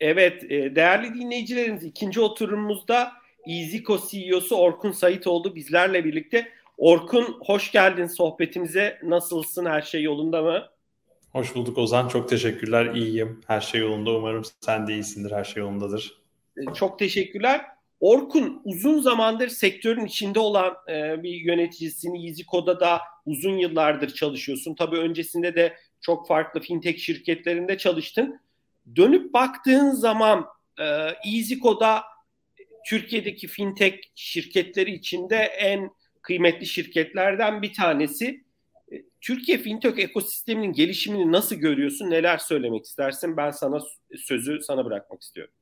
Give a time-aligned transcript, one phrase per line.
[0.00, 3.12] Evet, e, değerli dinleyicilerimiz ikinci oturumumuzda
[3.46, 6.48] EasyCo CEO'su Orkun Sait oldu bizlerle birlikte.
[6.78, 8.98] Orkun hoş geldin sohbetimize.
[9.02, 9.66] Nasılsın?
[9.66, 10.62] Her şey yolunda mı?
[11.32, 12.08] Hoş bulduk Ozan.
[12.08, 12.94] Çok teşekkürler.
[12.94, 13.40] İyiyim.
[13.46, 14.10] Her şey yolunda.
[14.10, 15.32] Umarım sen de iyisindir.
[15.32, 16.18] Her şey yolundadır.
[16.56, 17.60] E, çok teşekkürler.
[18.00, 22.14] Orkun uzun zamandır sektörün içinde olan e, bir yöneticisin.
[22.14, 24.74] EasyCo'da da uzun yıllardır çalışıyorsun.
[24.74, 28.40] Tabii öncesinde de çok farklı fintech şirketlerinde çalıştın.
[28.96, 30.46] Dönüp baktığın zaman
[30.78, 30.84] e,
[31.24, 32.02] EasyCo'da
[32.86, 35.90] Türkiye'deki fintech şirketleri içinde en
[36.22, 38.44] kıymetli şirketlerden bir tanesi.
[38.92, 42.10] E, Türkiye fintech ekosisteminin gelişimini nasıl görüyorsun?
[42.10, 43.36] Neler söylemek istersin?
[43.36, 43.80] Ben sana
[44.16, 45.54] sözü sana bırakmak istiyorum.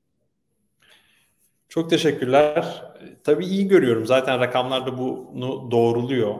[1.69, 2.85] Çok teşekkürler.
[3.25, 4.07] Tabii iyi görüyorum.
[4.07, 6.35] Zaten rakamlar da bunu doğruluyor.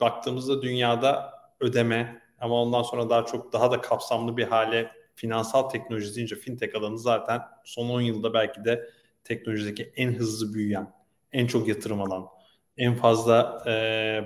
[0.00, 6.16] Baktığımızda dünyada ödeme ama ondan sonra daha çok daha da kapsamlı bir hale finansal teknoloji
[6.16, 8.90] deyince fintech alanı zaten son 10 yılda belki de
[9.24, 10.92] teknolojideki en hızlı büyüyen,
[11.32, 12.26] en çok yatırım alan,
[12.76, 13.70] en fazla e,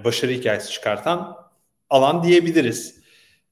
[0.05, 1.37] başarı hikayesi çıkartan
[1.91, 3.01] alan diyebiliriz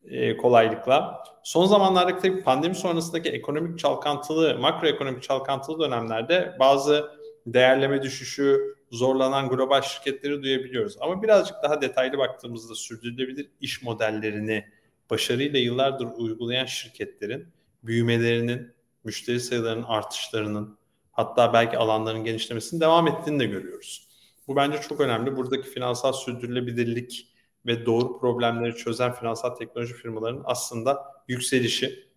[0.05, 1.25] e, kolaylıkla.
[1.43, 7.11] Son zamanlarda tabii pandemi sonrasındaki ekonomik çalkantılı, makroekonomik çalkantılı dönemlerde bazı
[7.47, 10.97] değerleme düşüşü, zorlanan global şirketleri duyabiliyoruz.
[11.01, 14.65] Ama birazcık daha detaylı baktığımızda sürdürülebilir iş modellerini
[15.11, 17.49] başarıyla yıllardır uygulayan şirketlerin
[17.83, 18.73] büyümelerinin,
[19.05, 20.79] müşteri sayılarının artışlarının
[21.13, 24.09] hatta belki alanların genişlemesinin devam ettiğini de görüyoruz.
[24.49, 25.37] Bu bence çok önemli.
[25.37, 27.29] Buradaki finansal sürdürülebilirlik
[27.67, 32.09] ve doğru problemleri çözen finansal teknoloji firmalarının aslında yükselişi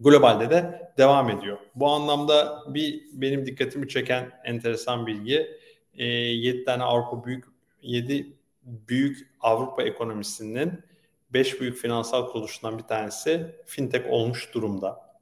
[0.00, 1.58] globalde de devam ediyor.
[1.74, 5.58] Bu anlamda bir benim dikkatimi çeken enteresan bilgi
[5.94, 7.44] e, 7 tane Avrupa büyük
[7.82, 10.84] 7 büyük Avrupa ekonomisinin
[11.34, 15.12] 5 büyük finansal kuruluşundan bir tanesi fintech olmuş durumda.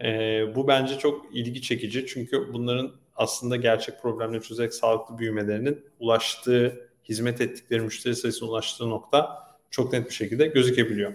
[0.00, 0.06] E,
[0.54, 7.40] bu bence çok ilgi çekici çünkü bunların aslında gerçek problemleri çözerek sağlıklı büyümelerinin ulaştığı, hizmet
[7.40, 11.14] ettikleri müşteri sayısına ulaştığı nokta çok net bir şekilde gözükebiliyor.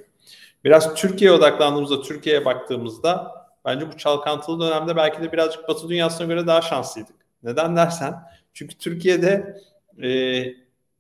[0.64, 3.32] Biraz Türkiye'ye odaklandığımızda, Türkiye'ye baktığımızda
[3.66, 7.16] bence bu çalkantılı dönemde belki de birazcık Batı dünyasına göre daha şanslıydık.
[7.44, 8.14] Neden dersen,
[8.54, 9.62] çünkü Türkiye'de
[10.04, 10.44] e,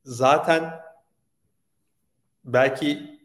[0.03, 0.73] zaten
[2.45, 3.16] belki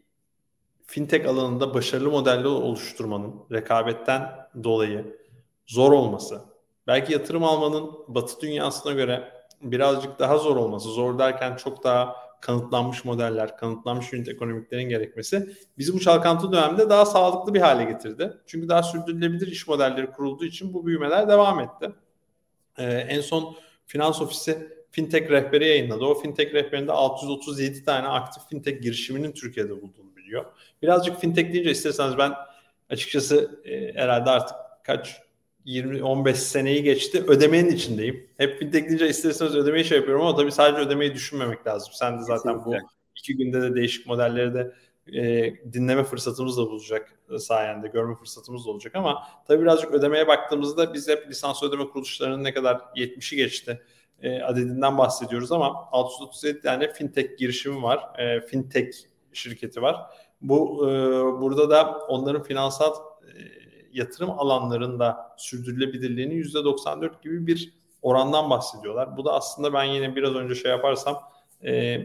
[0.93, 4.29] fintech alanında başarılı modeller oluşturmanın rekabetten
[4.63, 5.17] dolayı
[5.67, 6.41] zor olması,
[6.87, 9.31] belki yatırım almanın Batı dünyasına göre
[9.61, 15.93] birazcık daha zor olması, zor derken çok daha kanıtlanmış modeller, kanıtlanmış ünite ekonomiklerin gerekmesi bizi
[15.93, 18.33] bu çalkantı dönemde daha sağlıklı bir hale getirdi.
[18.45, 21.91] Çünkü daha sürdürülebilir iş modelleri kurulduğu için bu büyümeler devam etti.
[22.77, 23.55] Ee, en son
[23.85, 26.05] Finans Ofisi fintech rehberi yayınladı.
[26.05, 30.45] O fintech rehberinde 637 tane aktif fintech girişiminin Türkiye'de bulduğunu biliyor.
[30.81, 32.33] Birazcık fintech deyince isterseniz ben
[32.89, 35.21] açıkçası e, herhalde artık kaç
[35.65, 37.23] 20-15 seneyi geçti.
[37.27, 38.29] Ödemenin içindeyim.
[38.37, 41.93] Hep fintech deyince isterseniz ödemeyi şey yapıyorum ama tabii sadece ödemeyi düşünmemek lazım.
[41.93, 42.81] Sen de zaten Kesinlikle.
[42.83, 42.87] bu
[43.19, 44.73] iki günde de değişik modelleri de
[45.13, 47.87] e, dinleme fırsatımız da olacak sayende.
[47.87, 52.53] Görme fırsatımız da olacak ama tabii birazcık ödemeye baktığımızda biz hep lisans ödeme kuruluşlarının ne
[52.53, 53.81] kadar 70'i geçti
[54.21, 58.19] e, adedinden bahsediyoruz ama 637 tane fintech girişimi var.
[58.19, 58.95] E, fintech
[59.33, 59.95] şirketi var.
[60.43, 60.91] Bu e,
[61.41, 63.31] burada da onların finansal e,
[63.93, 69.17] yatırım alanlarında sürdürülebilirliğinin %94 gibi bir orandan bahsediyorlar.
[69.17, 71.19] Bu da aslında ben yine biraz önce şey yaparsam
[71.65, 71.99] e,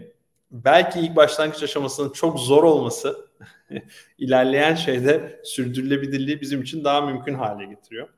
[0.51, 3.29] belki ilk başlangıç aşamasının çok zor olması
[4.19, 8.09] ilerleyen şeyde sürdürülebilirliği bizim için daha mümkün hale getiriyor.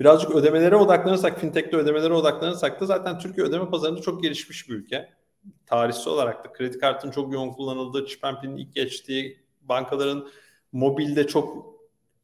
[0.00, 5.19] Birazcık ödemelere odaklanırsak, fintech'te ödemelere odaklanırsak da zaten Türkiye ödeme pazarında çok gelişmiş bir ülke.
[5.66, 10.28] Tarihsel olarak da kredi kartının çok yoğun kullanıldığı, çip ilk geçtiği, bankaların
[10.72, 11.74] mobilde çok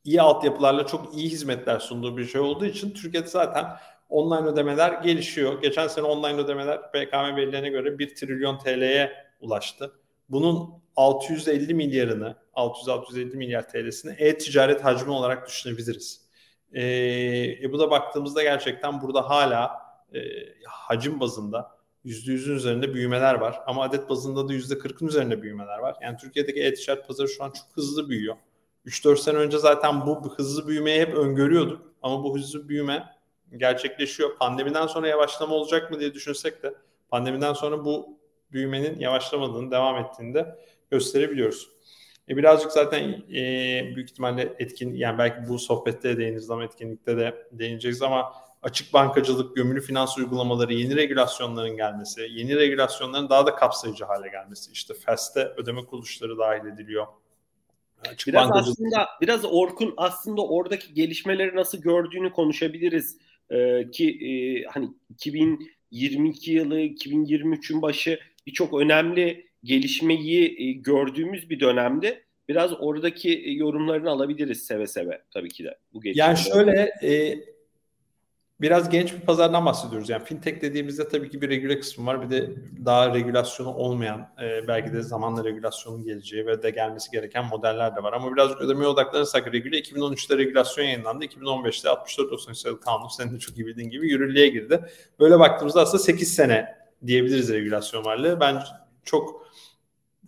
[0.04, 3.66] iyi altyapılarla çok iyi hizmetler sunduğu bir şey olduğu için Türkiye'de zaten
[4.09, 5.62] online ödemeler gelişiyor.
[5.62, 9.93] Geçen sene online ödemeler BKM verilerine göre 1 trilyon TL'ye ulaştı.
[10.28, 16.27] Bunun 650 milyarını, 600-650 milyar TL'sini e-ticaret hacmi olarak düşünebiliriz.
[16.72, 16.83] Ee,
[17.62, 19.72] e, bu da baktığımızda gerçekten burada hala
[20.15, 20.19] e,
[20.66, 21.76] hacim bazında
[22.07, 23.61] %100'ün üzerinde büyümeler var.
[23.67, 25.97] Ama adet bazında da %40'ın üzerinde büyümeler var.
[26.03, 28.37] Yani Türkiye'deki e-ticaret pazarı şu an çok hızlı büyüyor.
[28.87, 31.93] 3-4 sene önce zaten bu hızlı büyümeyi hep öngörüyorduk.
[32.03, 33.05] Ama bu hızlı büyüme
[33.57, 34.37] gerçekleşiyor.
[34.39, 36.75] Pandemiden sonra yavaşlama olacak mı diye düşünsek de
[37.09, 38.19] pandemiden sonra bu
[38.53, 40.59] büyümenin yavaşlamadığını, devam ettiğini de
[40.91, 41.69] gösterebiliyoruz.
[42.29, 43.03] E birazcık zaten
[43.35, 43.43] e,
[43.97, 48.33] büyük ihtimalle etkin, yani belki bu sohbette de değiniriz ama etkinlikte de değineceğiz ama
[48.66, 54.72] açık bankacılık, gömülü finans uygulamaları, yeni regülasyonların gelmesi, yeni regülasyonların daha da kapsayıcı hale gelmesi.
[54.72, 57.07] İşte FAS'te ödeme kuruluşları dahil ediliyor
[58.09, 58.78] Açık biraz bankacılık.
[58.78, 63.16] aslında biraz Orkun aslında oradaki gelişmeleri nasıl gördüğünü konuşabiliriz.
[63.51, 72.22] Ee, ki e, hani 2022 yılı 2023'ün başı birçok önemli gelişmeyi e, gördüğümüz bir dönemde
[72.48, 76.28] biraz oradaki e, yorumlarını alabiliriz seve seve tabii ki de bu gelişmeler.
[76.28, 77.39] Yani şöyle e,
[78.61, 80.09] biraz genç bir pazardan bahsediyoruz.
[80.09, 82.23] Yani fintech dediğimizde tabii ki bir regüle kısmı var.
[82.23, 82.55] Bir de
[82.85, 88.03] daha regülasyonu olmayan, e, belki de zamanla regülasyonun geleceği ve de gelmesi gereken modeller de
[88.03, 88.13] var.
[88.13, 91.25] Ama biraz ödemeye odaklanırsak regüle 2013'te regülasyon yayınlandı.
[91.25, 94.81] 2015'te 64-93 sayılı kanun senin de çok iyi bildiğin gibi yürürlüğe girdi.
[95.21, 96.77] Böyle baktığımızda aslında 8 sene
[97.07, 98.41] diyebiliriz regülasyon varlığı.
[98.41, 98.63] Ben
[99.05, 99.47] çok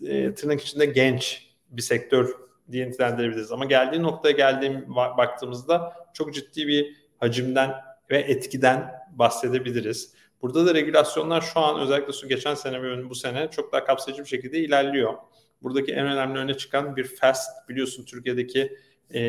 [0.06, 2.34] e, tırnak içinde genç bir sektör
[2.72, 3.52] diye nitelendirebiliriz.
[3.52, 10.14] Ama geldiği noktaya geldiğim baktığımızda çok ciddi bir hacimden ve etkiden bahsedebiliriz.
[10.42, 14.22] Burada da regülasyonlar şu an özellikle su geçen sene ve bu sene çok daha kapsayıcı
[14.22, 15.14] bir şekilde ilerliyor.
[15.62, 18.76] Buradaki en önemli öne çıkan bir FAST biliyorsun Türkiye'deki
[19.14, 19.20] e,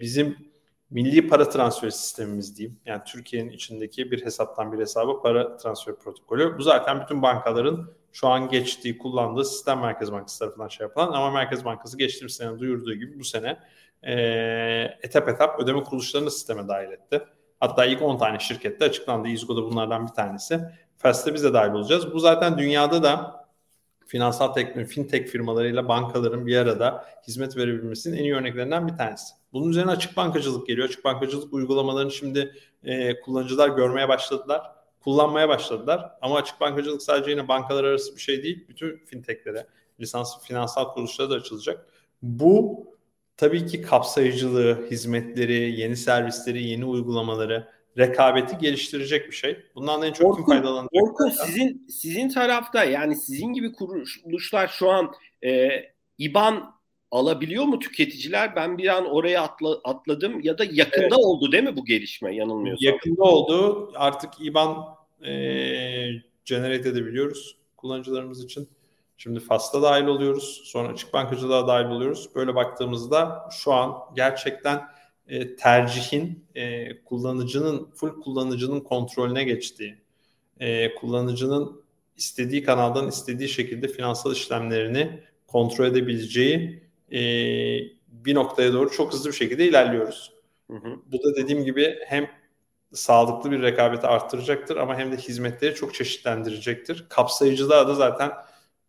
[0.00, 0.36] bizim
[0.90, 2.80] milli para transfer sistemimiz diyeyim.
[2.86, 6.58] Yani Türkiye'nin içindeki bir hesaptan bir hesaba para transfer protokolü.
[6.58, 11.30] Bu zaten bütün bankaların şu an geçtiği, kullandığı sistem Merkez Bankası tarafından şey yapılan ama
[11.30, 13.58] Merkez Bankası geçtiğimiz sene duyurduğu gibi bu sene
[14.02, 14.14] e,
[15.02, 17.22] etap etap ödeme kuruluşlarını sisteme dahil etti.
[17.60, 19.28] Hatta ilk 10 tane şirkette açıklandı.
[19.28, 20.60] İzgo'da bunlardan bir tanesi.
[20.96, 22.12] Fast'te biz de dahil olacağız.
[22.14, 23.46] Bu zaten dünyada da
[24.06, 29.34] finansal teknoloji, fintech firmalarıyla bankaların bir arada hizmet verebilmesinin en iyi örneklerinden bir tanesi.
[29.52, 30.88] Bunun üzerine açık bankacılık geliyor.
[30.88, 32.54] Açık bankacılık uygulamalarını şimdi
[32.84, 34.62] e, kullanıcılar görmeye başladılar.
[35.00, 36.10] Kullanmaya başladılar.
[36.22, 38.68] Ama açık bankacılık sadece yine bankalar arası bir şey değil.
[38.68, 39.66] Bütün fintechlere,
[40.00, 41.86] lisanslı finansal kuruluşlara da açılacak.
[42.22, 42.86] Bu
[43.36, 47.68] tabii ki kapsayıcılığı, hizmetleri, yeni servisleri, yeni uygulamaları,
[47.98, 49.56] rekabeti geliştirecek bir şey.
[49.74, 51.02] Bundan en çok Orkun, kim faydalanacak?
[51.02, 55.12] Orkun sizin sizin tarafta yani sizin gibi kuruluşlar şu an
[55.44, 55.70] e,
[56.18, 56.76] IBAN
[57.10, 58.56] alabiliyor mu tüketiciler?
[58.56, 61.12] Ben bir an oraya atla, atladım ya da yakında evet.
[61.12, 62.92] oldu değil mi bu gelişme yanılmıyorsam?
[62.92, 63.92] Yakında oldu.
[63.94, 64.96] Artık IBAN
[65.26, 65.32] e,
[66.44, 68.68] generate edebiliyoruz kullanıcılarımız için.
[69.16, 70.62] Şimdi FAS'ta dahil oluyoruz.
[70.64, 72.28] Sonra açık bankacılığa dahil oluyoruz.
[72.34, 74.82] Böyle baktığımızda şu an gerçekten
[75.28, 79.98] e, tercihin e, kullanıcının, full kullanıcının kontrolüne geçtiği,
[80.60, 81.82] e, kullanıcının
[82.16, 87.20] istediği kanaldan istediği şekilde finansal işlemlerini kontrol edebileceği e,
[88.08, 90.32] bir noktaya doğru çok hızlı bir şekilde ilerliyoruz.
[90.70, 90.96] Hı hı.
[91.06, 92.30] Bu da dediğim gibi hem
[92.92, 97.06] sağlıklı bir rekabeti arttıracaktır ama hem de hizmetleri çok çeşitlendirecektir.
[97.08, 98.32] Kapsayıcılığa da zaten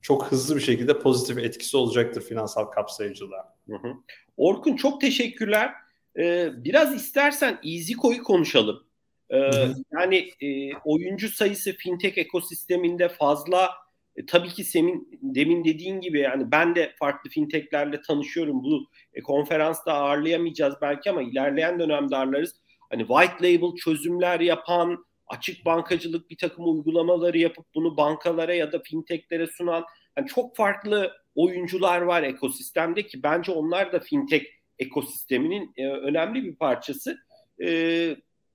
[0.01, 3.55] çok hızlı bir şekilde pozitif etkisi olacaktır finansal kapsayıcılığa.
[3.67, 3.94] Hı hı.
[4.38, 5.73] Orkun çok teşekkürler.
[6.17, 8.88] Ee, biraz istersen EasyCo'yu konuşalım.
[9.29, 9.73] Ee, hı.
[9.91, 13.71] Yani e, oyuncu sayısı fintech ekosisteminde fazla.
[14.15, 18.63] E, tabii ki senin demin dediğin gibi yani ben de farklı fintechlerle tanışıyorum.
[18.63, 22.55] Bu e, konferansta ağırlayamayacağız belki ama ilerleyen dönemde ağırlarız.
[22.89, 28.79] Hani white label çözümler yapan, açık bankacılık bir takım uygulamaları yapıp bunu bankalara ya da
[28.79, 29.85] fintechlere sunan
[30.18, 34.45] yani çok farklı oyuncular var ekosistemde ki bence onlar da fintech
[34.79, 37.18] ekosisteminin e, önemli bir parçası.
[37.62, 37.69] E,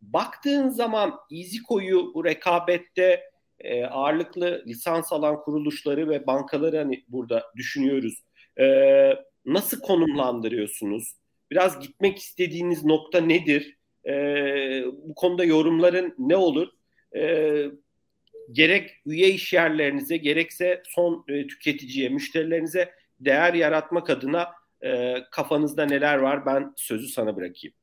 [0.03, 8.23] baktığın zaman EasyCo'yu bu rekabette e, ağırlıklı lisans alan kuruluşları ve bankaları hani burada düşünüyoruz.
[8.61, 8.67] E,
[9.45, 11.17] nasıl konumlandırıyorsunuz?
[11.51, 13.77] Biraz gitmek istediğiniz nokta nedir?
[14.07, 14.13] E,
[15.03, 16.69] bu konuda yorumların ne olur?
[17.17, 17.65] E,
[18.53, 24.49] gerek üye iş yerlerinize gerekse son e, tüketiciye, müşterilerinize değer yaratmak adına
[24.85, 26.47] e, kafanızda neler var?
[26.47, 27.75] Ben sözü sana bırakayım.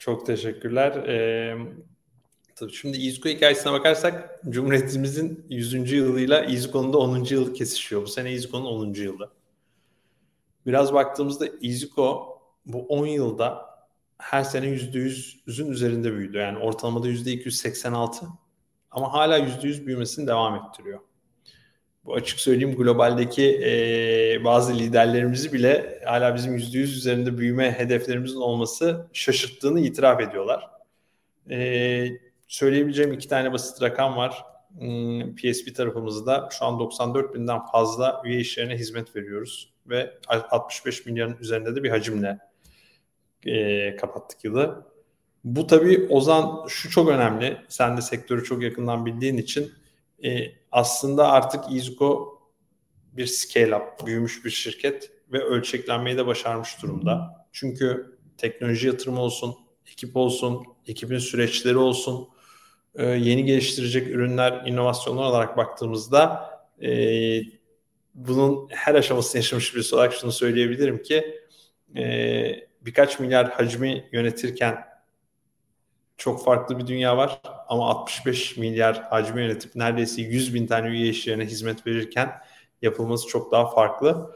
[0.00, 0.92] Çok teşekkürler.
[0.92, 1.56] Ee,
[2.54, 5.92] tabii şimdi İzko hikayesine bakarsak Cumhuriyetimizin 100.
[5.92, 7.24] yılıyla İzko'nun da 10.
[7.30, 8.02] yılı kesişiyor.
[8.02, 8.94] Bu sene İzko'nun 10.
[8.94, 9.30] yılı.
[10.66, 13.69] Biraz baktığımızda İzko bu 10 yılda
[14.20, 16.38] her sene %100'ün üzerinde büyüdü.
[16.38, 18.24] Yani ortalamada %286
[18.90, 21.00] ama hala %100 büyümesini devam ettiriyor.
[22.04, 29.06] Bu açık söyleyeyim globaldeki e, bazı liderlerimizi bile hala bizim %100 üzerinde büyüme hedeflerimizin olması
[29.12, 30.70] şaşırttığını itiraf ediyorlar.
[31.50, 32.08] E,
[32.48, 34.44] söyleyebileceğim iki tane basit rakam var.
[34.78, 41.36] Hmm, PSP tarafımızda şu an 94 binden fazla üye işlerine hizmet veriyoruz ve 65 milyarın
[41.40, 42.38] üzerinde de bir hacimle
[43.46, 44.86] e, kapattık yılı.
[45.44, 47.56] Bu tabii Ozan şu çok önemli.
[47.68, 49.72] Sen de sektörü çok yakından bildiğin için
[50.24, 52.40] e, aslında artık Izgo
[53.12, 57.46] bir scale up, büyümüş bir şirket ve ölçeklenmeyi de başarmış durumda.
[57.52, 59.54] Çünkü teknoloji yatırımı olsun,
[59.92, 62.28] ekip olsun, ekibin süreçleri olsun,
[62.94, 66.50] e, yeni geliştirecek ürünler, inovasyonlar olarak baktığımızda
[66.82, 66.90] e,
[68.14, 71.40] bunun her aşamasını yaşamış birisi olarak şunu söyleyebilirim ki
[71.96, 74.84] e, birkaç milyar hacmi yönetirken
[76.16, 77.40] çok farklı bir dünya var.
[77.68, 82.32] Ama 65 milyar hacmi yönetip neredeyse 100 bin tane üye işlerine hizmet verirken
[82.82, 84.34] yapılması çok daha farklı.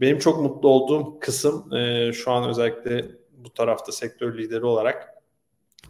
[0.00, 3.04] Benim çok mutlu olduğum kısım e, şu an özellikle
[3.36, 5.08] bu tarafta sektör lideri olarak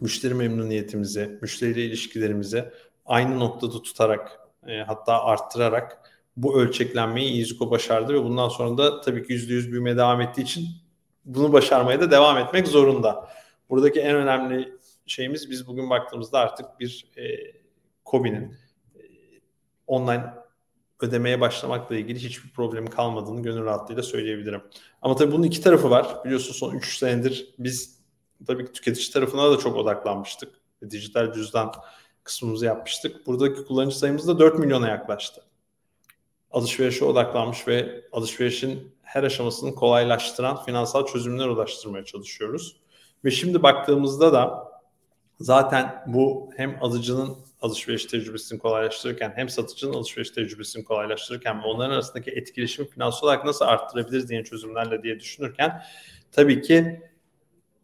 [0.01, 2.65] müşteri memnuniyetimizi, müşteriyle ilişkilerimizi
[3.05, 9.27] aynı noktada tutarak e, hatta arttırarak bu ölçeklenmeyi Izuko başardı ve bundan sonra da tabii
[9.27, 10.67] ki %100 büyümeye devam ettiği için
[11.27, 13.29] bunu başarmaya da devam etmek zorunda.
[13.69, 14.73] Buradaki en önemli
[15.05, 17.23] şeyimiz biz bugün baktığımızda artık bir e,
[18.05, 18.57] COBİ'nin
[18.95, 19.01] e,
[19.87, 20.33] online
[20.99, 24.61] ödemeye başlamakla ilgili hiçbir problemi kalmadığını gönül rahatlığıyla söyleyebilirim.
[25.01, 26.25] Ama tabii bunun iki tarafı var.
[26.25, 27.99] Biliyorsun son 3 senedir biz
[28.47, 30.53] tabii tüketici tarafına da çok odaklanmıştık.
[30.89, 31.73] Dijital cüzdan
[32.23, 33.27] kısmımızı yapmıştık.
[33.27, 35.46] Buradaki kullanıcı sayımız da 4 milyona yaklaştı.
[36.51, 42.77] Alışverişe odaklanmış ve alışverişin her aşamasını kolaylaştıran finansal çözümler ulaştırmaya çalışıyoruz.
[43.25, 44.71] Ve şimdi baktığımızda da
[45.39, 52.31] zaten bu hem alıcının alışveriş tecrübesini kolaylaştırırken hem satıcının alışveriş tecrübesini kolaylaştırırken ve onların arasındaki
[52.31, 55.83] etkileşimi finansal olarak nasıl arttırabiliriz diye çözümlerle diye düşünürken
[56.31, 57.01] tabii ki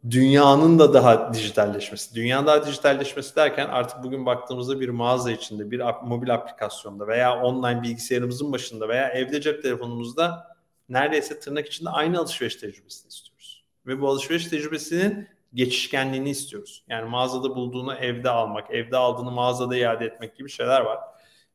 [0.10, 2.15] dünyanın da daha dijitalleşmesi.
[2.15, 7.83] Dünyanın daha dijitalleşmesi derken artık bugün baktığımızda bir mağaza içinde, bir mobil aplikasyonda veya online
[7.83, 10.57] bilgisayarımızın başında veya evde cep telefonumuzda
[10.89, 13.63] neredeyse tırnak içinde aynı alışveriş tecrübesini istiyoruz.
[13.88, 16.83] Ve bu alışveriş tecrübesinin geçişkenliğini istiyoruz.
[16.89, 21.00] Yani mağazada bulduğunu evde almak, evde aldığını mağazada iade etmek gibi şeyler var.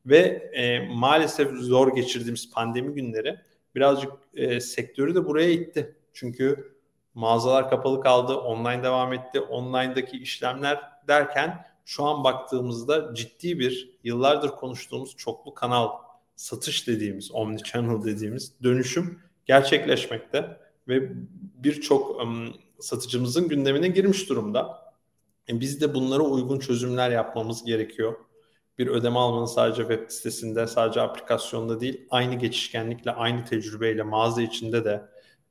[0.05, 0.17] Ve
[0.53, 3.39] e, maalesef zor geçirdiğimiz pandemi günleri
[3.75, 5.95] birazcık e, sektörü de buraya itti.
[6.13, 6.73] Çünkü
[7.13, 9.39] mağazalar kapalı kaldı, online devam etti.
[9.39, 15.89] Online'daki işlemler derken şu an baktığımızda ciddi bir yıllardır konuştuğumuz çoklu kanal
[16.35, 21.11] satış dediğimiz, omni channel dediğimiz dönüşüm gerçekleşmekte ve
[21.63, 24.93] birçok um, satıcımızın gündemine girmiş durumda.
[25.49, 28.13] E, biz de bunlara uygun çözümler yapmamız gerekiyor.
[28.77, 34.85] Bir ödeme almanın sadece web sitesinde, sadece aplikasyonda değil, aynı geçişkenlikle, aynı tecrübeyle mağaza içinde
[34.85, 35.01] de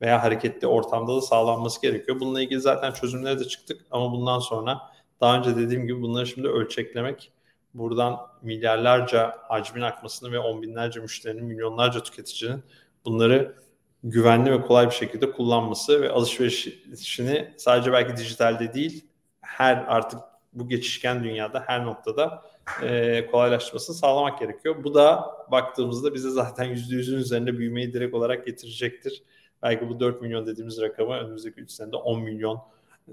[0.01, 2.19] veya hareketli ortamda da sağlanması gerekiyor.
[2.19, 4.79] Bununla ilgili zaten çözümlere de çıktık ama bundan sonra
[5.21, 7.31] daha önce dediğim gibi bunları şimdi ölçeklemek,
[7.73, 12.63] buradan milyarlarca hacmin akmasını ve on binlerce müşterinin, milyonlarca tüketicinin
[13.05, 13.55] bunları
[14.03, 19.05] güvenli ve kolay bir şekilde kullanması ve alışverişini sadece belki dijitalde değil
[19.41, 20.19] her artık
[20.53, 22.43] bu geçişken dünyada her noktada
[22.83, 24.83] e, kolaylaştırmasını sağlamak gerekiyor.
[24.83, 29.23] Bu da baktığımızda bize zaten %100'ün üzerinde büyümeyi direkt olarak getirecektir.
[29.63, 32.61] Belki bu 4 milyon dediğimiz rakamı önümüzdeki 3 senede 10 milyon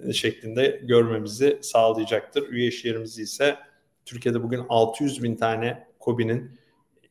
[0.05, 2.49] e, şeklinde görmemizi sağlayacaktır.
[2.49, 3.57] Üye işlerimizi ise
[4.05, 6.61] Türkiye'de bugün 600 bin tane COBİ'nin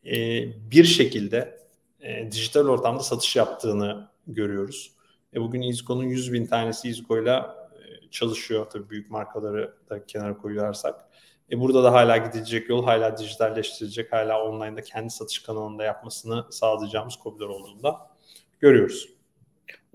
[0.05, 1.59] e, bir şekilde
[2.01, 4.91] e, dijital ortamda satış yaptığını görüyoruz.
[5.33, 8.69] E, bugün Izco'nun 100 bin tanesi Izco'yla e, çalışıyor.
[8.69, 11.09] Tabii büyük markaları da kenara koyarsak.
[11.51, 17.13] E, burada da hala gidilecek yol, hala dijitalleştirecek, hala online'da kendi satış kanalında yapmasını sağlayacağımız
[17.23, 18.07] COBİ'ler olduğunda
[18.59, 19.14] görüyoruz.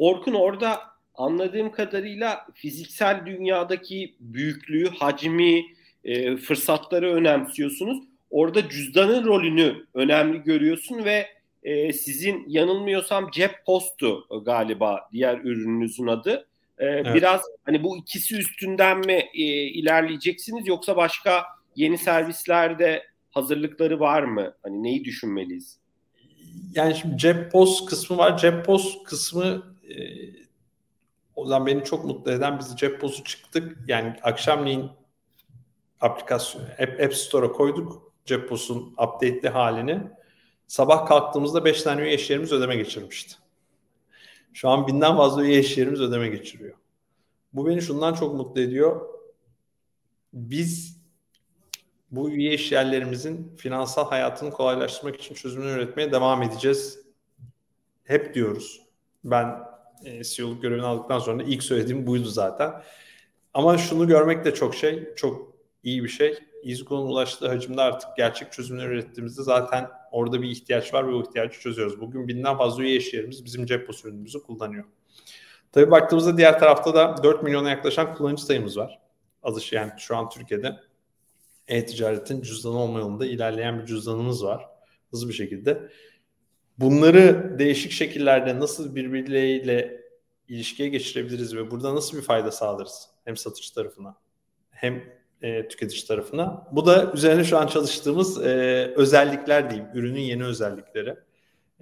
[0.00, 0.80] Orkun orada
[1.14, 5.64] anladığım kadarıyla fiziksel dünyadaki büyüklüğü, hacmi,
[6.04, 7.99] e, fırsatları önemsiyorsunuz.
[8.30, 11.26] Orada cüzdanın rolünü önemli görüyorsun ve
[11.62, 16.47] e, sizin yanılmıyorsam cep postu galiba diğer ürününüzün adı.
[16.78, 17.14] E, evet.
[17.14, 21.45] Biraz hani bu ikisi üstünden mi e, ilerleyeceksiniz yoksa başka
[21.76, 24.54] yeni servislerde hazırlıkları var mı?
[24.62, 25.78] Hani neyi düşünmeliyiz?
[26.75, 28.38] Yani şimdi cep post kısmı var.
[28.38, 30.00] Cep post kısmı e,
[31.37, 33.78] o zaman beni çok mutlu eden biz cep postu çıktık.
[33.88, 34.90] Yani akşamleyin
[36.00, 40.00] aplikasyon App, App Store'a koyduk cep postun update'li halini.
[40.66, 43.35] Sabah kalktığımızda 5 tane üye eşlerimiz ödeme geçirmişti.
[44.52, 46.76] Şu an binden fazla üye eşlerimiz ödeme geçiriyor.
[47.52, 49.09] Bu beni şundan çok mutlu ediyor.
[50.32, 51.00] Biz
[52.11, 56.99] bu üye işyerlerimizin finansal hayatını kolaylaştırmak için çözümler üretmeye devam edeceğiz.
[58.04, 58.82] Hep diyoruz.
[59.25, 59.69] Ben
[60.04, 62.83] e, CEO'luk görevini aldıktan sonra ilk söylediğim buydu zaten.
[63.54, 65.54] Ama şunu görmek de çok şey, çok
[65.85, 66.38] iyi bir şey.
[66.62, 71.61] İzgo'nun ulaştığı hacimde artık gerçek çözümler ürettiğimizde zaten orada bir ihtiyaç var ve o ihtiyacı
[71.61, 72.00] çözüyoruz.
[72.00, 74.85] Bugün binden fazla üye işyerimiz bizim cep ürünümüzü kullanıyor.
[75.73, 78.99] Tabii baktığımızda diğer tarafta da 4 milyona yaklaşan kullanıcı sayımız var.
[79.42, 80.76] Alış yani şu an Türkiye'de
[81.69, 84.69] e-ticaretin cüzdanı olma yolunda ilerleyen bir cüzdanımız var.
[85.11, 85.90] Hızlı bir şekilde.
[86.80, 90.04] Bunları değişik şekillerde nasıl birbirleriyle
[90.49, 93.08] ilişkiye geçirebiliriz ve burada nasıl bir fayda sağlarız?
[93.25, 94.16] Hem satıcı tarafına
[94.70, 95.04] hem
[95.42, 96.68] e, tüketici tarafına.
[96.72, 98.50] Bu da üzerine şu an çalıştığımız e,
[98.96, 101.16] özellikler diyeyim, ürünün yeni özellikleri.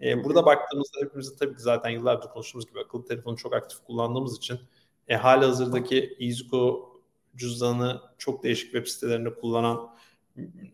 [0.03, 4.37] E, burada baktığımızda hepimizin tabii ki zaten yıllardır konuştuğumuz gibi akıllı telefonu çok aktif kullandığımız
[4.37, 4.61] için
[5.09, 6.89] e, hali hazırdaki Izuku
[7.37, 9.89] cüzdanı çok değişik web sitelerinde kullanan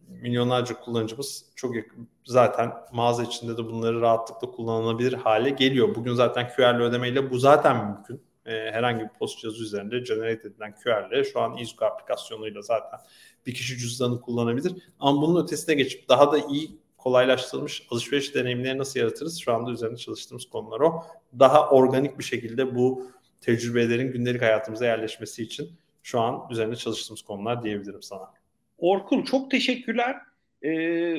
[0.08, 2.08] milyonlarca kullanıcımız çok yakın.
[2.24, 5.94] Zaten mağaza içinde de bunları rahatlıkla kullanılabilir hale geliyor.
[5.94, 8.22] Bugün zaten QR'li ödemeyle bu zaten mümkün.
[8.46, 13.00] Ee, herhangi bir post cihazı üzerinde generate edilen QR'le şu an Izuku aplikasyonuyla zaten
[13.46, 14.74] bir kişi cüzdanı kullanabilir.
[15.00, 19.40] Ama bunun ötesine geçip daha da iyi kolaylaştırılmış alışveriş deneyimleri nasıl yaratırız?
[19.40, 21.02] Şu anda üzerinde çalıştığımız konular o.
[21.38, 25.70] Daha organik bir şekilde bu tecrübelerin gündelik hayatımıza yerleşmesi için
[26.02, 28.43] şu an üzerinde çalıştığımız konular diyebilirim sana.
[28.78, 30.16] Orkun çok teşekkürler.
[30.64, 31.16] Ee,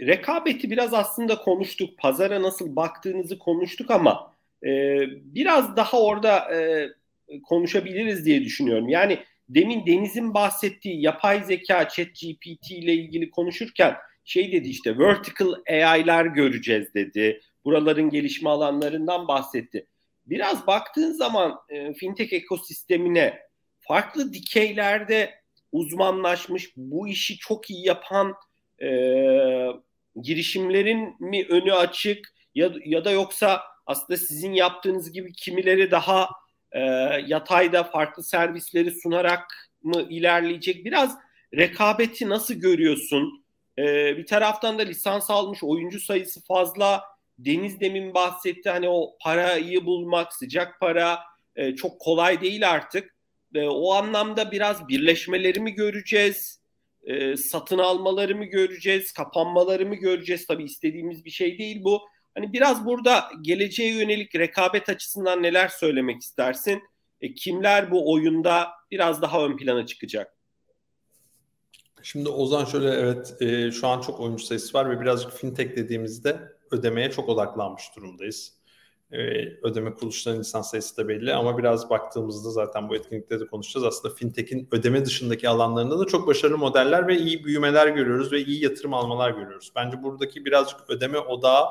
[0.00, 1.98] rekabeti biraz aslında konuştuk.
[1.98, 4.34] Pazara nasıl baktığınızı konuştuk ama
[4.64, 4.68] e,
[5.10, 6.88] biraz daha orada e,
[7.42, 8.88] konuşabiliriz diye düşünüyorum.
[8.88, 15.54] Yani demin Deniz'in bahsettiği yapay zeka, chat GPT ile ilgili konuşurken şey dedi işte vertical
[15.68, 17.40] AI'lar göreceğiz dedi.
[17.64, 19.86] Buraların gelişme alanlarından bahsetti.
[20.26, 23.38] Biraz baktığın zaman e, fintech ekosistemine
[23.80, 25.39] farklı dikeylerde
[25.72, 28.34] uzmanlaşmış, bu işi çok iyi yapan
[28.82, 28.88] e,
[30.22, 36.28] girişimlerin mi önü açık ya, ya da yoksa aslında sizin yaptığınız gibi kimileri daha
[36.72, 36.80] e,
[37.26, 40.84] yatayda farklı servisleri sunarak mı ilerleyecek?
[40.84, 41.18] Biraz
[41.56, 43.44] rekabeti nasıl görüyorsun?
[43.78, 47.04] E, bir taraftan da lisans almış oyuncu sayısı fazla.
[47.38, 51.18] Deniz demin bahsetti hani o parayı bulmak, sıcak para
[51.56, 53.14] e, çok kolay değil artık.
[53.54, 56.60] E, o anlamda biraz birleşmeleri mi göreceğiz?
[57.04, 59.12] E, satın almaları mı göreceğiz?
[59.12, 60.46] Kapanmaları mı göreceğiz?
[60.46, 62.00] Tabii istediğimiz bir şey değil bu.
[62.34, 66.82] Hani biraz burada geleceğe yönelik rekabet açısından neler söylemek istersin?
[67.20, 70.36] E, kimler bu oyunda biraz daha ön plana çıkacak?
[72.02, 76.40] Şimdi Ozan şöyle evet e, şu an çok oyuncu sayısı var ve birazcık fintech dediğimizde
[76.70, 78.59] ödemeye çok odaklanmış durumdayız.
[79.12, 79.18] E,
[79.62, 83.86] ödeme kuruluşlarının lisans sayısı da belli ama biraz baktığımızda zaten bu etkinlikte de konuşacağız.
[83.86, 88.64] Aslında fintech'in ödeme dışındaki alanlarında da çok başarılı modeller ve iyi büyümeler görüyoruz ve iyi
[88.64, 89.72] yatırım almalar görüyoruz.
[89.76, 91.64] Bence buradaki birazcık ödeme odağı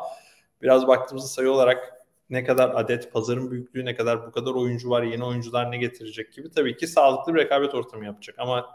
[0.61, 1.93] biraz baktığımızda sayı olarak
[2.29, 6.33] ne kadar adet, pazarın büyüklüğü ne kadar, bu kadar oyuncu var, yeni oyuncular ne getirecek
[6.33, 8.35] gibi tabii ki sağlıklı bir rekabet ortamı yapacak.
[8.39, 8.65] Ama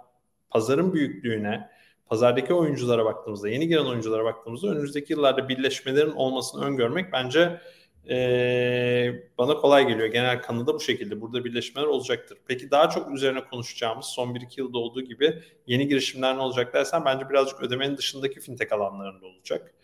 [0.50, 1.70] pazarın büyüklüğüne,
[2.06, 7.60] pazardaki oyunculara baktığımızda, yeni giren oyunculara baktığımızda önümüzdeki yıllarda birleşmelerin olmasını öngörmek bence
[8.10, 10.08] e, bana kolay geliyor.
[10.08, 11.20] Genel kanıda bu şekilde.
[11.20, 12.38] Burada birleşmeler olacaktır.
[12.46, 17.04] Peki daha çok üzerine konuşacağımız son 1-2 yılda olduğu gibi yeni girişimler ne olacak dersen
[17.04, 19.74] bence birazcık ödemenin dışındaki fintech alanlarında olacak.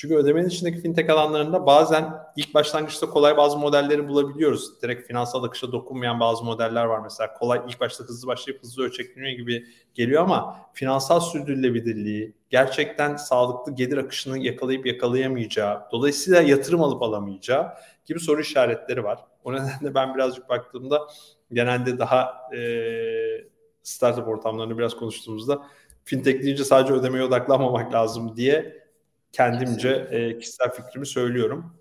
[0.00, 4.82] Çünkü ödemenin içindeki fintech alanlarında bazen ilk başlangıçta kolay bazı modelleri bulabiliyoruz.
[4.82, 7.34] Direkt finansal akışa dokunmayan bazı modeller var mesela.
[7.34, 13.96] Kolay ilk başta hızlı başlayıp hızlı ölçekleniyor gibi geliyor ama finansal sürdürülebilirliği, gerçekten sağlıklı gelir
[13.96, 17.68] akışını yakalayıp yakalayamayacağı, dolayısıyla yatırım alıp alamayacağı
[18.04, 19.18] gibi soru işaretleri var.
[19.44, 21.06] O nedenle ben birazcık baktığımda
[21.52, 22.60] genelde daha e,
[23.82, 25.62] startup ortamlarını biraz konuştuğumuzda
[26.04, 28.79] fintech deyince sadece ödemeye odaklanmamak lazım diye
[29.32, 31.74] kendimce e, kişisel fikrimi söylüyorum.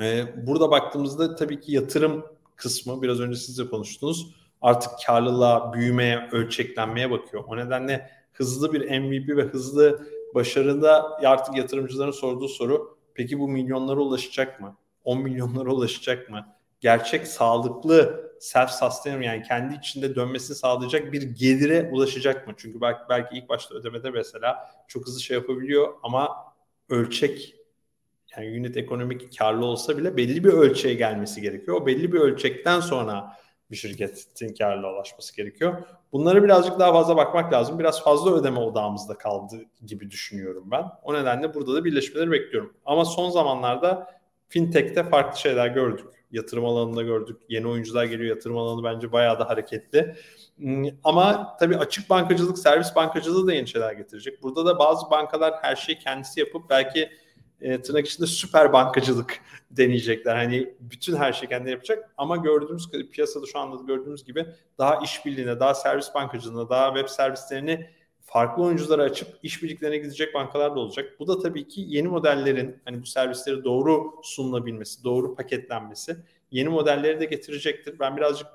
[0.00, 2.26] E, burada baktığımızda tabii ki yatırım
[2.56, 4.34] kısmı biraz önce siz de konuştunuz.
[4.62, 7.44] Artık karlılığa, büyümeye, ölçeklenmeye bakıyor.
[7.48, 14.00] O nedenle hızlı bir MVP ve hızlı başarıda artık yatırımcıların sorduğu soru peki bu milyonlara
[14.00, 14.76] ulaşacak mı?
[15.04, 16.46] 10 milyonlara ulaşacak mı?
[16.80, 22.54] Gerçek sağlıklı self sustaining yani kendi içinde dönmesini sağlayacak bir gelire ulaşacak mı?
[22.56, 26.49] Çünkü belki, belki ilk başta ödemede mesela çok hızlı şey yapabiliyor ama
[26.90, 27.54] ölçek
[28.36, 31.80] yani unit ekonomik karlı olsa bile belli bir ölçeğe gelmesi gerekiyor.
[31.80, 33.36] O belli bir ölçekten sonra
[33.70, 35.82] bir şirketin karlı ulaşması gerekiyor.
[36.12, 37.78] Bunları birazcık daha fazla bakmak lazım.
[37.78, 40.84] Biraz fazla ödeme odağımızda kaldı gibi düşünüyorum ben.
[41.02, 42.74] O nedenle burada da birleşmeleri bekliyorum.
[42.84, 44.10] Ama son zamanlarda
[44.48, 46.19] fintech'te farklı şeyler gördük.
[46.32, 47.36] Yatırım alanında gördük.
[47.48, 48.36] Yeni oyuncular geliyor.
[48.36, 50.16] Yatırım alanı bence bayağı da hareketli.
[50.56, 54.42] Hmm, ama tabii açık bankacılık, servis bankacılığı da yeni şeyler getirecek.
[54.42, 57.10] Burada da bazı bankalar her şeyi kendisi yapıp belki
[57.60, 59.40] e, tırnak içinde süper bankacılık
[59.70, 60.36] deneyecekler.
[60.36, 64.46] Hani bütün her şeyi kendi yapacak ama gördüğümüz piyasada şu anda gördüğümüz gibi
[64.78, 67.90] daha işbirliğine, daha servis bankacılığına, daha web servislerini
[68.32, 71.16] farklı oyunculara açıp işbirliklerine gidecek bankalar da olacak.
[71.18, 76.16] Bu da tabii ki yeni modellerin hani bu servisleri doğru sunulabilmesi, doğru paketlenmesi
[76.50, 77.98] yeni modelleri de getirecektir.
[77.98, 78.46] Ben birazcık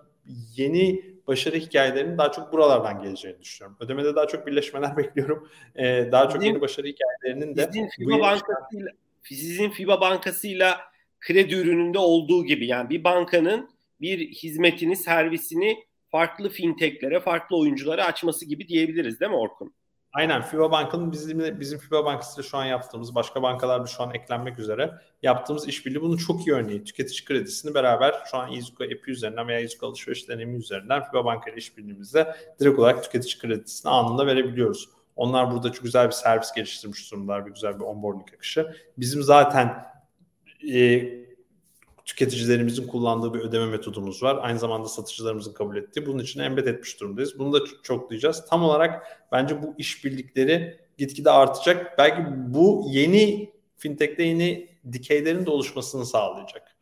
[0.55, 3.77] yeni başarı hikayelerinin daha çok buralardan geleceğini düşünüyorum.
[3.79, 5.49] Ödemede daha çok birleşmeler bekliyorum.
[5.75, 8.91] Ee, daha çok yeni başarı hikayelerinin de sizin FIBA bankasıyla
[9.23, 10.81] sizin FIBA bankasıyla
[11.19, 13.69] kredi ürününde olduğu gibi yani bir bankanın
[14.01, 15.77] bir hizmetini, servisini
[16.15, 19.73] farklı fintechlere, farklı oyunculara açması gibi diyebiliriz değil mi Orkun?
[20.13, 24.59] Aynen FIBA Bank'ın bizim bizim FIBA Bankası'yla şu an yaptığımız başka bankalarda şu an eklenmek
[24.59, 24.91] üzere
[25.23, 26.83] yaptığımız işbirliği bunun çok iyi örneği.
[26.83, 31.51] Tüketici kredisini beraber şu an Izuka app'i üzerinden veya Izuka alışveriş deneyimi üzerinden FIBA Banka
[31.51, 34.89] ile işbirliğimizde direkt olarak tüketici kredisini anında verebiliyoruz.
[35.15, 38.75] Onlar burada çok güzel bir servis geliştirmiş durumlar, bir güzel bir onboarding akışı.
[38.97, 39.85] Bizim zaten
[40.73, 41.24] e,
[42.05, 44.39] tüketicilerimizin kullandığı bir ödeme metodumuz var.
[44.41, 46.05] Aynı zamanda satıcılarımızın kabul ettiği.
[46.05, 47.39] Bunun için embed etmiş durumdayız.
[47.39, 48.45] Bunu da çok duyacağız.
[48.49, 51.97] Tam olarak bence bu işbirlikleri gitgide artacak.
[51.97, 56.75] Belki bu yeni fintech'te yeni dikeylerin de oluşmasını sağlayacak.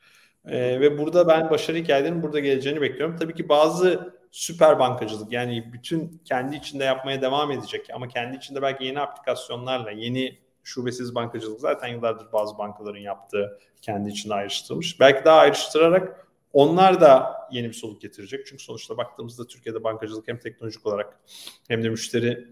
[0.45, 3.15] Ee, ve burada ben başarı hikayelerinin burada geleceğini bekliyorum.
[3.15, 8.61] Tabii ki bazı süper bankacılık yani bütün kendi içinde yapmaya devam edecek ama kendi içinde
[8.61, 14.99] belki yeni aplikasyonlarla, yeni şubesiz bankacılık zaten yıllardır bazı bankaların yaptığı kendi içinde ayrıştırılmış.
[14.99, 18.45] Belki daha ayrıştırarak onlar da yeni bir soluk getirecek.
[18.45, 21.19] Çünkü sonuçta baktığımızda Türkiye'de bankacılık hem teknolojik olarak
[21.67, 22.47] hem de müşteri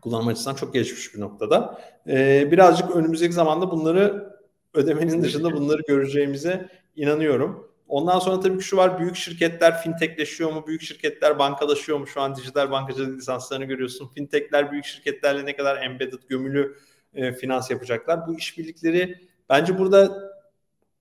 [0.00, 1.80] kullanım açısından çok gelişmiş bir noktada.
[2.08, 4.36] Ee, birazcık önümüzdeki zamanda bunları
[4.74, 7.70] ödemenin dışında bunları göreceğimize inanıyorum.
[7.88, 10.66] Ondan sonra tabii ki şu var büyük şirketler fintechleşiyor mu?
[10.66, 12.06] Büyük şirketler bankalaşıyor mu?
[12.06, 14.08] Şu an dijital bankacılık lisanslarını görüyorsun.
[14.14, 16.76] Fintechler büyük şirketlerle ne kadar embedded, gömülü
[17.16, 18.26] e, finans yapacaklar.
[18.26, 20.32] Bu işbirlikleri bence burada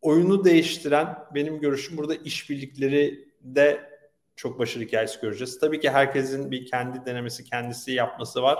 [0.02, 3.90] oyunu değiştiren benim görüşüm burada işbirlikleri de
[4.36, 5.60] çok başarılı hikayesi göreceğiz.
[5.60, 8.60] Tabii ki herkesin bir kendi denemesi, kendisi yapması var.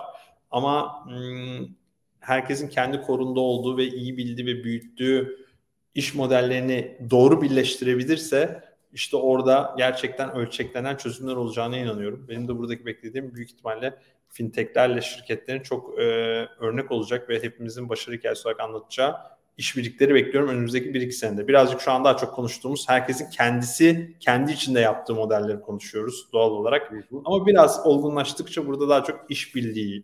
[0.52, 1.68] Ama hmm,
[2.20, 5.38] herkesin kendi korunda olduğu ve iyi bildiği ve büyüttüğü
[5.96, 8.64] iş modellerini doğru birleştirebilirse
[8.94, 12.26] işte orada gerçekten ölçeklenen çözümler olacağına inanıyorum.
[12.30, 13.94] Benim de buradaki beklediğim büyük ihtimalle
[14.30, 16.04] fintechlerle şirketlerin çok e,
[16.60, 19.16] örnek olacak ve hepimizin başarı hikayesi olarak anlatacağı
[19.58, 21.48] işbirlikleri bekliyorum önümüzdeki 1-2 senede.
[21.48, 26.94] Birazcık şu an daha çok konuştuğumuz herkesin kendisi kendi içinde yaptığı modelleri konuşuyoruz doğal olarak.
[27.26, 30.04] Ama biraz olgunlaştıkça burada daha çok işbirliği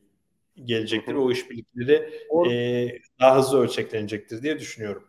[0.65, 1.13] gelecektir.
[1.13, 5.03] O işbirlikleri Or- e, daha hızlı ölçeklenecektir diye düşünüyorum.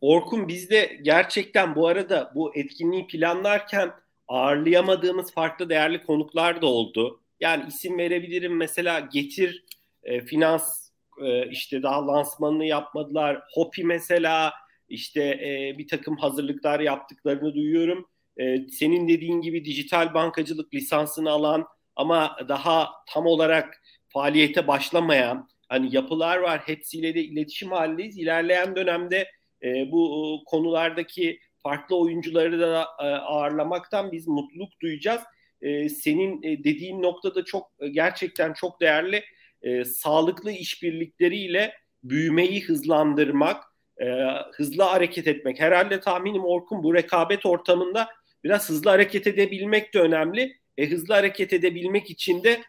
[0.00, 3.92] Orkun biz de gerçekten bu arada bu etkinliği planlarken
[4.28, 7.20] ağırlayamadığımız farklı değerli konuklar da oldu.
[7.40, 9.64] Yani isim verebilirim mesela Getir
[10.02, 10.90] e, Finans
[11.22, 13.42] e, işte daha lansmanını yapmadılar.
[13.54, 14.52] Hopi mesela
[14.88, 18.08] işte e, bir takım hazırlıklar yaptıklarını duyuyorum.
[18.36, 25.94] E, senin dediğin gibi dijital bankacılık lisansını alan ama daha tam olarak faaliyete başlamayan hani
[25.94, 26.60] yapılar var.
[26.64, 28.18] Hepsiyle de iletişim halindeyiz.
[28.18, 29.30] İlerleyen dönemde
[29.62, 35.20] e, bu konulardaki farklı oyuncuları da e, ağırlamaktan biz mutluluk duyacağız.
[35.62, 39.24] E, senin e, dediğin noktada çok e, gerçekten çok değerli
[39.62, 41.72] e, sağlıklı işbirlikleriyle
[42.04, 43.64] büyümeyi hızlandırmak,
[44.00, 44.06] e,
[44.52, 45.60] hızlı hareket etmek.
[45.60, 48.08] Herhalde tahminim Orkun bu rekabet ortamında
[48.44, 50.56] biraz hızlı hareket edebilmek de önemli.
[50.78, 52.60] E, hızlı hareket edebilmek için de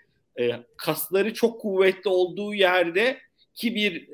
[0.77, 3.17] kasları çok kuvvetli olduğu yerde
[3.53, 4.09] ki bir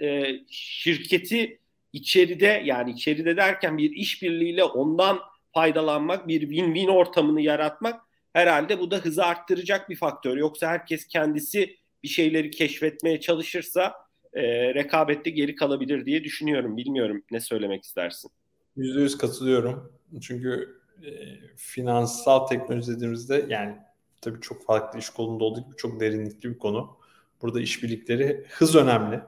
[0.50, 1.60] şirketi
[1.94, 5.20] içeride yani içeride derken bir işbirliğiyle ondan
[5.54, 8.02] faydalanmak, bir win-win ortamını yaratmak
[8.34, 10.38] herhalde bu da hızı arttıracak bir faktör.
[10.38, 13.94] Yoksa herkes kendisi bir şeyleri keşfetmeye çalışırsa
[14.34, 16.78] e, rekabette geri kalabilir diye düşünüyorum.
[16.78, 18.32] Bilmiyorum ne söylemek istersin?
[18.76, 19.94] Yüzde yüz katılıyorum.
[20.22, 21.10] Çünkü e,
[21.58, 23.76] finansal teknoloji dediğimizde yani
[24.22, 26.98] tabii çok farklı iş kolunda olduğu gibi çok derinlikli bir konu.
[27.42, 29.20] Burada işbirlikleri hız önemli.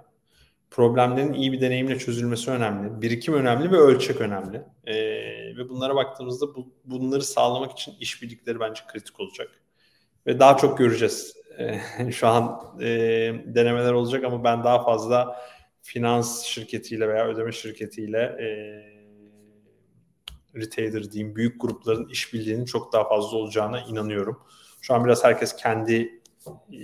[0.72, 3.02] Problemlerin iyi bir deneyimle çözülmesi önemli.
[3.02, 4.62] Birikim önemli ve ölçek önemli.
[4.88, 5.15] Ee,
[5.58, 9.50] ve bunlara baktığımızda bu, bunları sağlamak için işbirlikleri bence kritik olacak.
[10.28, 11.36] Ve daha çok göreceğiz.
[11.60, 12.88] Ee, şu an e,
[13.46, 15.42] denemeler olacak ama ben daha fazla
[15.82, 18.48] finans şirketiyle veya ödeme şirketiyle e,
[20.56, 24.40] retailer diyeyim büyük grupların işbirliğinin çok daha fazla olacağına inanıyorum.
[24.82, 26.80] Şu an biraz herkes kendi e,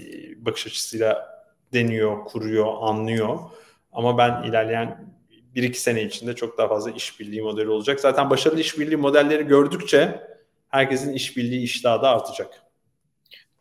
[0.45, 1.41] bakış açısıyla
[1.73, 3.39] deniyor, kuruyor, anlıyor.
[3.91, 5.15] Ama ben ilerleyen
[5.55, 7.99] bir iki sene içinde çok daha fazla işbirliği modeli olacak.
[7.99, 10.21] Zaten başarılı işbirliği modelleri gördükçe
[10.69, 12.63] herkesin işbirliği iştahı da artacak.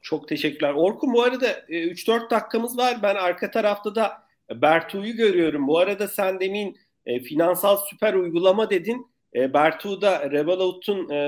[0.03, 0.72] Çok teşekkürler.
[0.76, 2.98] Orkun bu arada 3-4 e, dakikamız var.
[3.03, 4.12] Ben arka tarafta da
[4.50, 5.68] Bertu'yu görüyorum.
[5.68, 6.76] Bu arada sen demin
[7.07, 9.07] e, finansal süper uygulama dedin.
[9.35, 11.18] E, Bertu da Revolut'un e,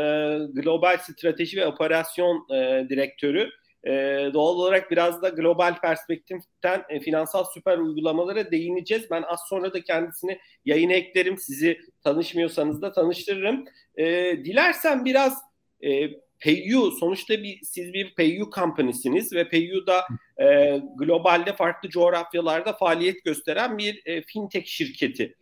[0.53, 2.47] global strateji ve operasyon
[2.89, 3.51] direktörü.
[3.87, 3.91] E,
[4.33, 9.11] doğal olarak biraz da global perspektiften e, finansal süper uygulamalara değineceğiz.
[9.11, 11.39] Ben az sonra da kendisini yayına eklerim.
[11.39, 13.65] Sizi tanışmıyorsanız da tanıştırırım.
[13.97, 14.05] E,
[14.45, 15.39] dilersen biraz
[15.85, 16.11] e,
[16.45, 20.05] Payu sonuçta bir siz bir Payu company'siniz ve Payu da
[20.43, 25.37] e, globalde farklı coğrafyalarda faaliyet gösteren bir e, fintech şirketi.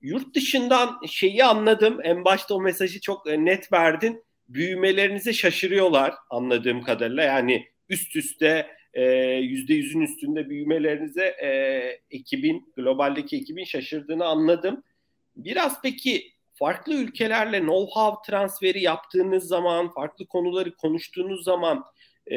[0.00, 1.98] Yurt dışından şeyi anladım.
[2.02, 4.24] En başta o mesajı çok e, net verdin.
[4.48, 7.22] Büyümelerinize şaşırıyorlar anladığım kadarıyla.
[7.22, 8.66] Yani üst üste
[9.40, 11.48] yüzde yüzün üstünde büyümelerinize e,
[12.10, 14.82] ekibin, globaldeki ekibin şaşırdığını anladım.
[15.36, 21.84] Biraz peki farklı ülkelerle know-how transferi yaptığınız zaman, farklı konuları konuştuğunuz zaman
[22.30, 22.36] e,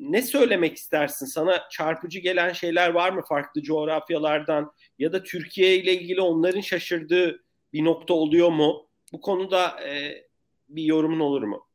[0.00, 1.26] ne söylemek istersin?
[1.26, 7.44] Sana çarpıcı gelen şeyler var mı farklı coğrafyalardan ya da Türkiye ile ilgili onların şaşırdığı
[7.72, 8.88] bir nokta oluyor mu?
[9.12, 10.24] Bu konuda e,
[10.68, 11.69] bir yorumun olur mu?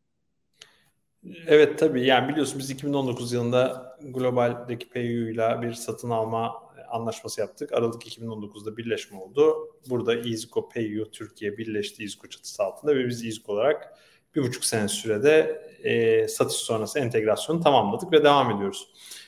[1.47, 7.73] Evet tabii yani biliyorsun biz 2019 yılında globaldeki PU ile bir satın alma anlaşması yaptık.
[7.73, 9.55] Aralık 2019'da birleşme oldu.
[9.89, 13.99] Burada EasyCo PayU Türkiye birleşti EasyCo çatısı altında ve biz EasyCo olarak
[14.35, 18.87] bir buçuk sene sürede e, satış sonrası entegrasyonu tamamladık ve devam ediyoruz.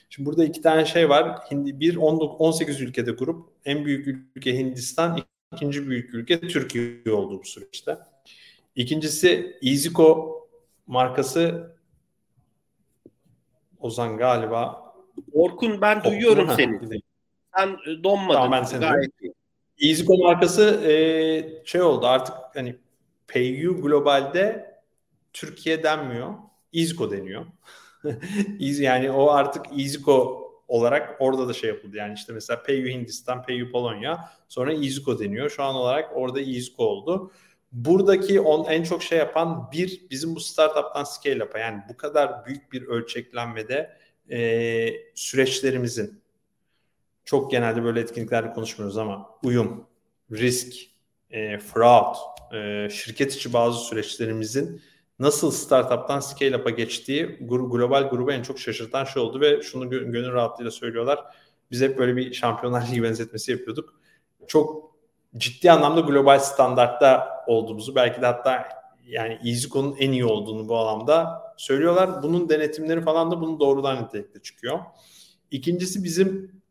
[0.09, 1.37] Şimdi burada iki tane şey var.
[1.51, 3.49] Hindi, bir 18 ülkede grup.
[3.65, 5.19] En büyük ülke Hindistan,
[5.53, 7.97] ikinci büyük ülke Türkiye olduğu bu süreçte.
[8.75, 10.37] İkincisi EasyCo
[10.87, 11.76] markası
[13.79, 14.87] Ozan galiba
[15.33, 17.01] Orkun ben duyuyorum seni.
[17.57, 18.33] Sen e, donmadın.
[18.33, 19.11] Tamam ben seni gayet
[19.81, 22.75] EasyCo markası e, şey oldu artık hani
[23.33, 24.75] PayU globalde
[25.33, 26.33] Türkiye denmiyor.
[26.73, 27.45] EasyCo deniyor.
[28.59, 31.97] yani o artık EasyCo olarak orada da şey yapıldı.
[31.97, 35.49] Yani işte mesela PayU Hindistan, PayU Polonya sonra EasyCo deniyor.
[35.49, 37.31] Şu an olarak orada EasyCo oldu.
[37.71, 42.45] Buradaki on, en çok şey yapan bir bizim bu startup'tan scale up'a yani bu kadar
[42.45, 43.97] büyük bir ölçeklenmede
[44.31, 46.21] e, süreçlerimizin
[47.25, 49.87] çok genelde böyle etkinliklerde konuşmuyoruz ama uyum,
[50.31, 50.73] risk,
[51.29, 52.15] e, fraud,
[52.53, 54.81] e, şirket içi bazı süreçlerimizin
[55.19, 60.31] nasıl startup'tan scale up'a geçtiği global grubu en çok şaşırtan şey oldu ve şunu gönül
[60.31, 61.19] rahatlığıyla söylüyorlar.
[61.71, 63.93] Biz hep böyle bir şampiyonlar ligi benzetmesi yapıyorduk.
[64.47, 64.86] Çok
[65.37, 68.69] ciddi anlamda global standartta olduğumuzu belki de hatta
[69.07, 72.23] yani EasyCo'nun en iyi olduğunu bu alanda söylüyorlar.
[72.23, 74.79] Bunun denetimleri falan da bunun doğrudan nitelikte çıkıyor.
[75.51, 76.61] İkincisi bizim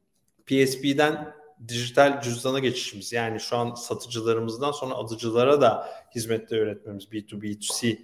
[0.47, 1.35] PSP'den
[1.69, 3.13] dijital cüzdana geçişimiz.
[3.13, 7.99] Yani şu an satıcılarımızdan sonra alıcılara da hizmette öğretmemiz B2B2C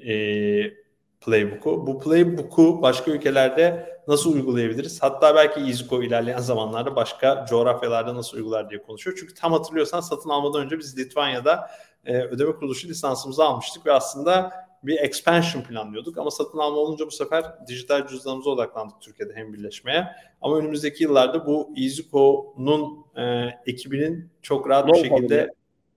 [0.00, 0.87] e,
[1.20, 1.86] playbook'u.
[1.86, 5.02] Bu playbook'u başka ülkelerde nasıl uygulayabiliriz?
[5.02, 9.16] Hatta belki EasyCo ilerleyen zamanlarda başka coğrafyalarda nasıl uygular diye konuşuyor.
[9.20, 11.70] Çünkü tam hatırlıyorsan satın almadan önce biz Litvanya'da
[12.04, 14.52] e, ödeme kuruluşu lisansımızı almıştık ve aslında
[14.82, 20.06] bir expansion planlıyorduk ama satın alma olunca bu sefer dijital cüzdanımıza odaklandık Türkiye'de hem birleşmeye.
[20.40, 25.54] Ama önümüzdeki yıllarda bu EasyCo'nun e, ekibinin çok rahat bir şekilde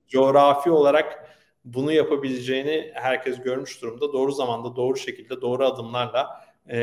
[0.07, 1.30] coğrafi olarak
[1.65, 4.13] bunu yapabileceğini herkes görmüş durumda.
[4.13, 6.77] Doğru zamanda, doğru şekilde, doğru adımlarla e,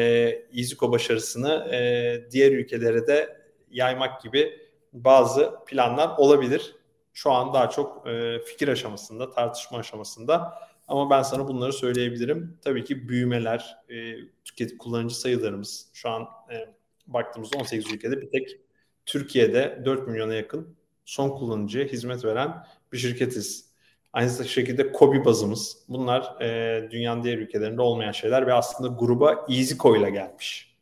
[0.57, 4.61] EasyCo başarısını e, diğer ülkelere de yaymak gibi
[4.93, 6.75] bazı planlar olabilir.
[7.13, 10.55] Şu an daha çok e, fikir aşamasında, tartışma aşamasında.
[10.89, 12.59] Ama ben sana bunları söyleyebilirim.
[12.63, 14.15] Tabii ki büyümeler, e,
[14.45, 16.75] tüketim kullanıcı sayılarımız şu an e,
[17.07, 18.61] baktığımızda 18 ülkede bir tek
[19.07, 23.68] Türkiye'de 4 milyona yakın son kullanıcıya hizmet veren bir şirketiz.
[24.13, 25.79] Aynı şekilde Kobi bazımız.
[25.89, 30.77] Bunlar e, dünyanın diğer ülkelerinde olmayan şeyler ve aslında gruba EasyCo ile gelmiş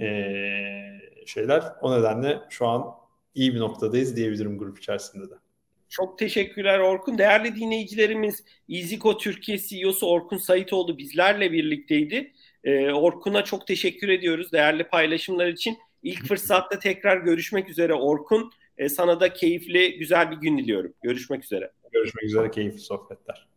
[0.00, 0.06] e,
[1.26, 1.62] şeyler.
[1.80, 2.94] O nedenle şu an
[3.34, 5.34] iyi bir noktadayız diyebilirim grup içerisinde de.
[5.88, 7.18] Çok teşekkürler Orkun.
[7.18, 12.32] Değerli dinleyicilerimiz EasyCo Türkiye CEO'su Orkun Saitoğlu bizlerle birlikteydi.
[12.64, 15.78] Ee, Orkun'a çok teşekkür ediyoruz değerli paylaşımlar için.
[16.02, 18.50] İlk fırsatta tekrar görüşmek üzere Orkun.
[18.78, 20.94] Ee, sana da keyifli, güzel bir gün diliyorum.
[21.02, 21.70] Görüşmek üzere.
[21.94, 23.53] Görüşmek üzere, keyifli sohbetler.